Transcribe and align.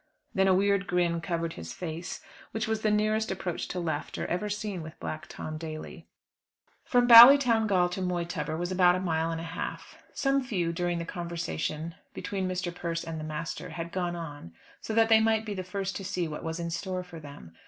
Then 0.33 0.47
a 0.47 0.55
weird 0.55 0.87
grin 0.87 1.21
covered 1.21 1.53
his 1.53 1.73
face; 1.73 2.21
which 2.53 2.67
was 2.67 2.81
the 2.81 2.89
nearest 2.89 3.29
approach 3.29 3.67
to 3.67 3.79
laughter 3.79 4.25
ever 4.25 4.49
seen 4.49 4.81
with 4.81 4.99
Black 4.99 5.27
Tom 5.27 5.59
Daly. 5.59 6.07
From 6.83 7.07
Ballytowngal 7.07 7.87
to 7.91 8.01
Moytubber 8.01 8.57
was 8.57 8.71
about 8.71 8.95
a 8.95 8.99
mile 8.99 9.29
and 9.29 9.39
a 9.39 9.43
half. 9.43 10.01
Some 10.11 10.41
few, 10.41 10.73
during 10.73 10.97
the 10.97 11.05
conversation 11.05 11.93
between 12.15 12.47
Mr. 12.47 12.73
Persse 12.73 13.03
and 13.03 13.19
the 13.19 13.23
master, 13.23 13.69
had 13.69 13.91
gone 13.91 14.15
on, 14.15 14.53
so 14.81 14.95
that 14.95 15.07
they 15.07 15.19
might 15.19 15.45
be 15.45 15.53
the 15.53 15.63
first 15.63 15.95
to 15.97 16.03
see 16.03 16.27
what 16.27 16.43
was 16.43 16.59
in 16.59 16.71
store 16.71 17.03
for 17.03 17.19
them. 17.19 17.53